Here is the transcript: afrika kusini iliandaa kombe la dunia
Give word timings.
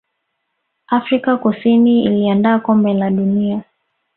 afrika 0.87 1.37
kusini 1.37 2.03
iliandaa 2.03 2.59
kombe 2.59 2.93
la 2.93 3.09
dunia 3.09 3.63